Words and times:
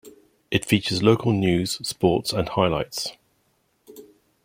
It 0.49 0.65
features 0.65 1.03
local 1.03 1.31
news, 1.31 1.73
sports, 1.87 2.33
and 2.33 2.49
highlights. 2.49 3.13